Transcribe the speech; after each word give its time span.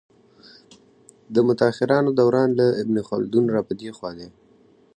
د 1.33 1.35
متاخرانو 1.47 2.09
دوران 2.19 2.49
له 2.59 2.65
ابن 2.81 2.95
خلدون 3.07 3.45
را 3.55 3.61
په 3.67 3.73
دې 3.79 3.89
خوا 3.97 4.11
دی. 4.17 4.29